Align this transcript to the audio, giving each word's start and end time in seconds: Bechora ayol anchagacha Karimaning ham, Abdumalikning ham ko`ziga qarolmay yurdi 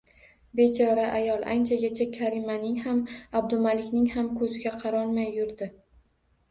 Bechora 0.59 1.03
ayol 1.17 1.43
anchagacha 1.57 2.07
Karimaning 2.17 2.81
ham, 2.87 3.05
Abdumalikning 3.41 4.11
ham 4.17 4.35
ko`ziga 4.43 4.75
qarolmay 4.85 5.33
yurdi 5.41 5.71